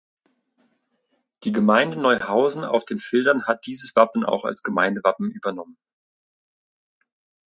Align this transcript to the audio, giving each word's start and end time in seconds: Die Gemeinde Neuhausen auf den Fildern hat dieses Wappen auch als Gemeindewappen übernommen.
Die 1.43 1.51
Gemeinde 1.51 1.99
Neuhausen 1.99 2.63
auf 2.63 2.85
den 2.85 2.97
Fildern 2.97 3.45
hat 3.45 3.67
dieses 3.67 3.95
Wappen 3.95 4.25
auch 4.25 4.45
als 4.45 4.63
Gemeindewappen 4.63 5.29
übernommen. 5.29 5.77